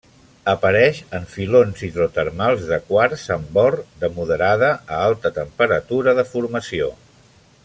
Apareix 0.51 1.01
en 1.17 1.27
filons 1.33 1.83
hidrotermals 1.87 2.65
de 2.71 2.81
quars 2.87 3.27
amb 3.37 3.61
or, 3.67 3.79
de 4.05 4.13
moderada 4.17 4.73
a 4.79 5.03
alta 5.11 5.35
temperatura 5.41 6.19
de 6.23 6.29
formació. 6.35 6.95